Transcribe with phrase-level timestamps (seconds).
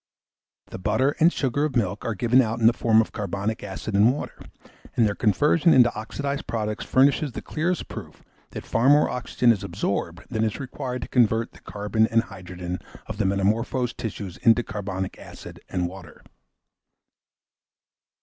[0.71, 3.93] The butter and sugar of milk are given out in the form of carbonic acid
[3.95, 4.41] and water,
[4.97, 9.63] and their conversion into oxidised products furnishes the clearest proof that far more oxygen is
[9.63, 14.63] absorbed than is required to convert the carbon and hydrogen of the metamorphosed tissues into
[14.63, 16.23] carbonic acid and water.